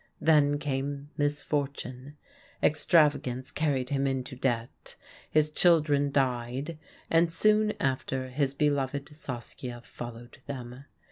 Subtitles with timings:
[0.19, 2.17] Then came misfortune.
[2.63, 4.95] Extravagance carried him into debt.
[5.29, 6.79] His children died,
[7.11, 10.85] and soon after his beloved Saskia followed them.